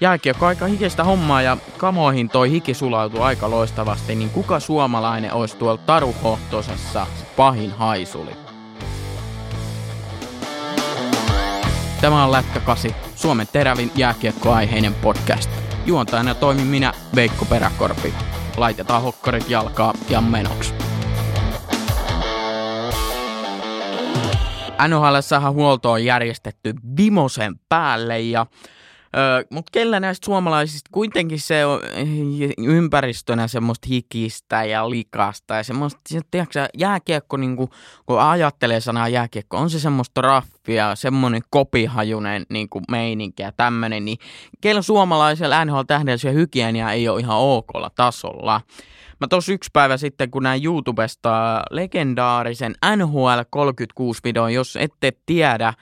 [0.00, 5.56] jääkiekko aika hikeistä hommaa ja kamoihin toi hiki sulautui aika loistavasti, niin kuka suomalainen olisi
[5.56, 7.06] tuolla Taru Hohtosessa
[7.36, 8.30] pahin haisuli?
[12.00, 15.50] Tämä on Lätkä 8, Suomen terävin jääkiekkoaiheinen podcast.
[15.86, 18.14] Juontajana toimin minä, Veikko Peräkorpi.
[18.56, 20.74] Laitetaan hokkarit jalkaa ja menoksi.
[24.88, 28.46] NHLssähän huolto on järjestetty vimosen päälle ja
[29.50, 31.80] Mutta kellä näistä suomalaisista kuitenkin se on
[32.58, 36.00] ympäristönä semmoista hikistä ja likasta ja semmoista,
[36.30, 37.68] tiedätkö, jääkiekko, niin kun,
[38.06, 44.18] kun ajattelee sanaa jääkiekko, on se semmoista raffia, semmoinen kopihajunen niin meininki ja tämmöinen, niin
[44.60, 48.60] kellä suomalaisella NHL-tähdellä se hygienia ei ole ihan okolla tasolla.
[49.20, 55.74] Mä tos yksi päivä sitten, kun näin YouTubesta legendaarisen NHL 36 videon, jos ette tiedä,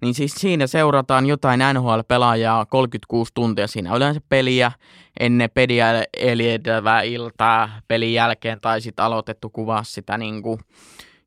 [0.00, 3.66] niin siis siinä seurataan jotain NHL-pelaajaa 36 tuntia.
[3.66, 4.72] Siinä yleensä peliä
[5.20, 10.60] ennen peliä edeltävää iltaa pelin jälkeen tai sitten aloitettu kuvaa sitä niin kuin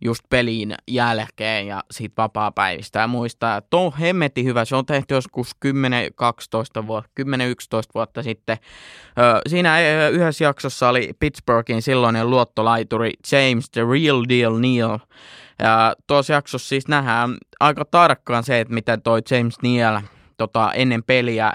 [0.00, 2.98] just pelin jälkeen ja siitä vapaa-päivistä.
[2.98, 4.64] Ja muistaa, että on hemmetti hyvä.
[4.64, 5.50] Se on tehty joskus
[6.82, 7.24] 10-12 vuotta, 10-11
[7.94, 8.58] vuotta sitten.
[9.48, 9.78] Siinä
[10.12, 14.98] yhdessä jaksossa oli Pittsburghin silloinen luottolaituri James the Real Deal Neal.
[15.58, 20.00] Ja tuossa jaksossa siis nähdään aika tarkkaan se, että miten toi James Neal
[20.36, 21.52] tota, ennen peliä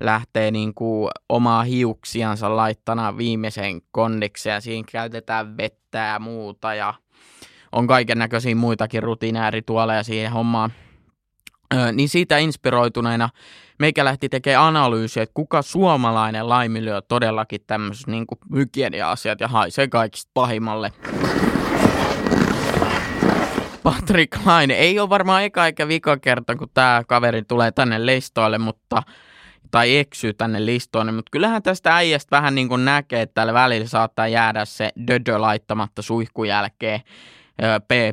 [0.00, 6.94] lähtee niin kuin omaa hiuksiansa laittana viimeisen kondikseen siinä käytetään vettä ja muuta ja
[7.72, 10.72] on kaiken näköisiä muitakin rutiinäärituoleja siihen hommaan.
[11.74, 13.28] Öö, niin siitä inspiroituneena
[13.78, 20.30] meikä lähti tekemään analyysiä, että kuka suomalainen laiminlyö todellakin tämmöiset niin hygienia-asiat ja haisee kaikista
[20.34, 20.92] pahimmalle.
[23.82, 24.74] Patrick Laine.
[24.74, 29.02] Ei ole varmaan eka eikä vika kerta, kun tämä kaveri tulee tänne listoille, mutta
[29.70, 33.86] tai eksyy tänne listoille, mutta kyllähän tästä äijästä vähän niin kuin näkee, että tällä välillä
[33.86, 37.00] saattaa jäädä se dödö laittamatta suihkun jälkeen,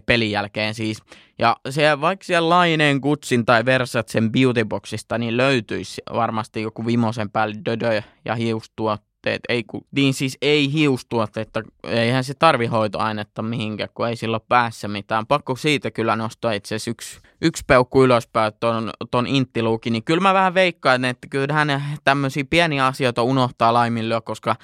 [0.06, 1.04] pelin jälkeen siis.
[1.40, 7.56] Ja se, vaikka siellä Laineen, Kutsin tai Versatsen beautyboxista, niin löytyisi varmasti joku vimosen päälle
[7.66, 13.90] dödö ja hiustuot hiustuotteet, ei, ku, niin siis ei hiustuotteita, eihän se tarvi hoitoainetta mihinkään,
[13.94, 15.28] kun ei sillä päässä mitään.
[15.28, 20.22] Pakko siitä kyllä nostaa itse asiassa yksi, yksi peukku ylöspäin ton, ton inttiluukin, niin kyllä
[20.22, 24.56] mä vähän veikkaan, että kyllä hän tämmöisiä pieniä asioita unohtaa laiminlyö, koska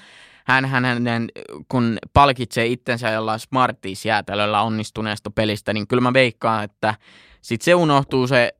[0.45, 1.29] hän, hän, hän,
[1.67, 6.95] kun palkitsee itsensä jollain Smarties-jäätelöllä onnistuneesta pelistä, niin kyllä mä veikkaan, että
[7.41, 8.53] sitten se unohtuu se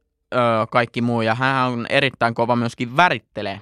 [0.71, 3.61] kaikki muu, ja hän on erittäin kova myöskin värittelee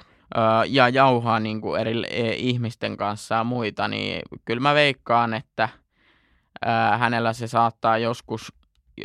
[0.67, 5.69] ja jauhaa niin kuin eri e, ihmisten kanssa ja muita, niin kyllä mä veikkaan, että
[6.97, 8.53] hänellä se saattaa joskus,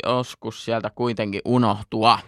[0.05, 2.19] joskus sieltä kuitenkin unohtua.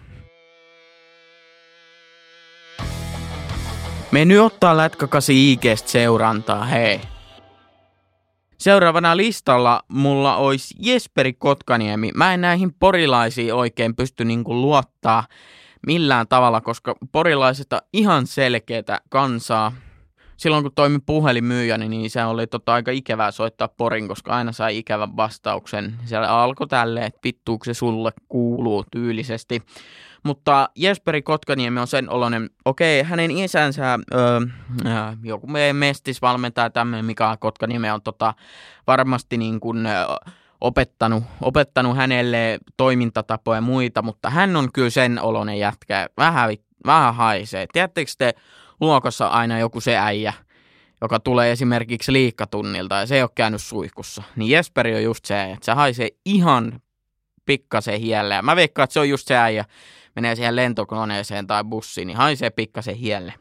[4.12, 7.02] Me nyt ottaa lätkäkasi IGstä seurantaa, hei.
[8.58, 12.12] Seuraavana listalla mulla olisi Jesperi Kotkaniemi.
[12.16, 15.24] Mä en näihin porilaisiin oikein pysty niinku luottaa
[15.88, 19.72] millään tavalla, koska porilaisesta ihan selkeätä kansaa.
[20.38, 24.78] Silloin kun toimin puhelinmyyjäni, niin se oli tota aika ikävää soittaa porin, koska aina sai
[24.78, 25.96] ikävän vastauksen.
[26.06, 29.62] Siellä alkoi tälleen, että vittuuko se sulle kuuluu tyylisesti.
[30.24, 34.40] Mutta Jesperi Kotkaniemi on sen oloinen, okei, hänen isänsä, öö,
[35.24, 38.34] joku mestisvalmentaja tämmöinen, mikä Kotkaniemi on tota,
[38.88, 40.06] varmasti niin kuin, öö,
[40.62, 46.10] opettanut, opettanut hänelle toimintatapoja ja muita, mutta hän on kyllä sen olonen jätkä.
[46.18, 46.50] Vähän,
[46.86, 47.68] vähän haisee.
[47.74, 48.34] Tiedättekö te
[48.82, 50.34] luokassa aina joku se äijä,
[51.02, 54.24] joka tulee esimerkiksi liikkatunnilta ja se ei ole käynyt suihkussa.
[54.36, 56.82] Niin Jesperi on just se, että se haisee ihan
[57.46, 58.36] pikkasen hielle.
[58.36, 59.66] Ja mä veikkaan, että se on just se äijä,
[60.16, 63.34] menee siihen lentokoneeseen tai bussiin, niin haisee pikkasen hielle.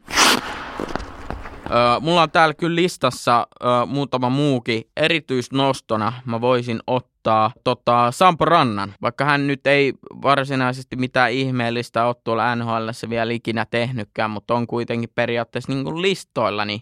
[2.01, 6.13] Mulla on täällä kyllä listassa öö, muutama muukin erityisnostona.
[6.25, 12.55] Mä voisin ottaa tota, Sampo Rannan, vaikka hän nyt ei varsinaisesti mitään ihmeellistä ole tuolla
[12.55, 16.81] NHL vielä ikinä tehnytkään, mutta on kuitenkin periaatteessa niin listoilla, niin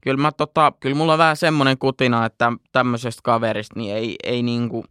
[0.00, 4.42] kyllä, mä, tota, kyllä mulla on vähän semmoinen kutina, että tämmöisestä kaverista niin ei, ei
[4.42, 4.84] niin kuin,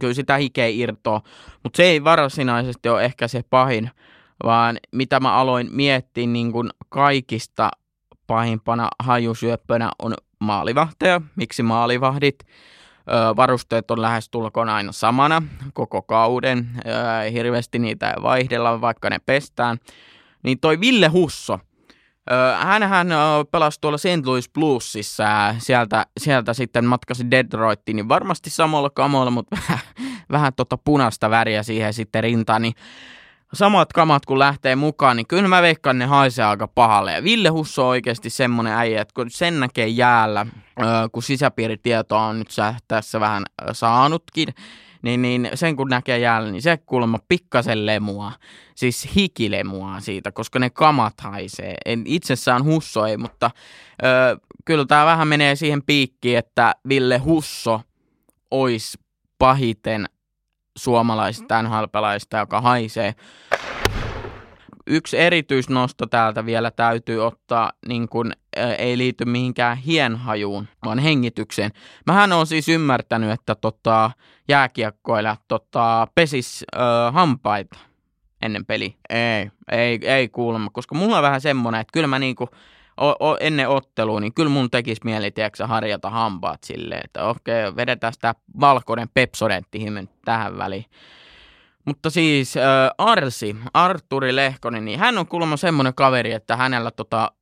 [0.00, 1.20] kyllä sitä hikeä irtoa,
[1.62, 3.90] mutta se ei varsinaisesti ole ehkä se pahin,
[4.44, 7.70] vaan mitä mä aloin miettiä niin kuin kaikista
[8.28, 11.20] pahimpana hajusyöppönä on maalivahteja.
[11.36, 12.38] Miksi maalivahdit?
[13.36, 15.42] varusteet on lähes tulkoon aina samana
[15.72, 16.70] koko kauden.
[17.32, 19.78] hirveästi niitä ei vaihdella, vaikka ne pestään.
[20.42, 21.58] Niin toi Ville Husso,
[22.60, 23.08] hänhän
[23.50, 24.26] pelasi tuolla St.
[24.26, 29.78] Louis Bluesissa ja sieltä, sieltä sitten matkasi Detroitiin, niin varmasti samalla kamoilla, mutta vähän,
[30.30, 32.74] vähän tota punaista väriä siihen sitten rintaan, niin
[33.52, 37.12] samat kamat kun lähtee mukaan, niin kyllä mä veikkaan ne haisee aika pahalle.
[37.12, 40.46] Ja Ville Husso on oikeasti semmonen äijä, että kun sen näkee jäällä,
[41.12, 42.48] kun sisäpiiritietoa on nyt
[42.88, 44.48] tässä vähän saanutkin,
[45.02, 48.32] niin, niin sen kun näkee jäällä, niin se kuulemma pikkasen lemua,
[48.74, 51.74] siis hikilemua siitä, koska ne kamat haisee.
[51.84, 53.50] En itsessään Husso ei, mutta
[54.04, 57.80] ö, kyllä tämä vähän menee siihen piikkiin, että Ville Husso
[58.50, 58.98] olisi
[59.38, 60.06] pahiten
[60.78, 61.84] suomalaisista nhl
[62.38, 63.14] joka haisee.
[64.86, 71.70] Yksi erityisnosto täältä vielä täytyy ottaa, niin kun, ä, ei liity mihinkään hienhajuun, vaan hengitykseen.
[72.06, 74.10] Mähän on siis ymmärtänyt, että tota,
[74.48, 77.78] jääkiekkoilla tota, pesis ä, hampaita
[78.42, 78.96] ennen peli.
[79.10, 82.48] Ei, ei, ei kuulemma, koska mulla on vähän semmonen, että kyllä mä niinku,
[83.40, 88.34] ennen ottelua, niin kyllä mun tekisi mieli, tiedätkö, harjata hampaat silleen, että okei, vedetään sitä
[88.60, 89.78] valkoinen pepsodentti
[90.24, 90.84] tähän väliin.
[91.84, 92.64] Mutta siis äh,
[92.98, 97.32] Arsi, Arturi Lehkonen, niin hän on kuulemma semmoinen kaveri, että hänellä tota,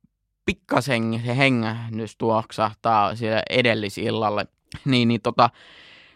[0.45, 4.45] pikkasen hengähdys tuoksahtaa siellä edellisillalle.
[4.85, 5.49] Niin, niin tota,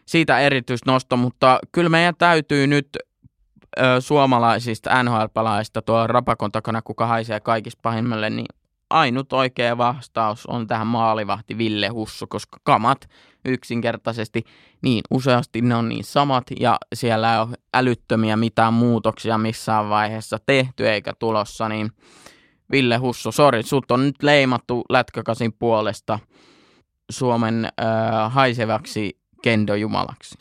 [0.05, 2.87] siitä erityisnosto, mutta kyllä meidän täytyy nyt
[3.79, 8.45] ö, suomalaisista NHL-pelaajista tuo rapakon takana, kuka haisee kaikista pahimmalle, niin
[8.91, 13.09] ainut oikea vastaus on tähän maalivahti Ville Husso, koska kamat
[13.45, 14.43] yksinkertaisesti
[14.81, 20.37] niin useasti ne on niin samat ja siellä ei ole älyttömiä mitään muutoksia missään vaiheessa
[20.45, 21.91] tehty eikä tulossa, niin
[22.71, 26.19] Ville Husso, sori, sut on nyt leimattu lätkäkasin puolesta
[27.11, 30.35] Suomen äh, haisevaksi kendojumalaksi.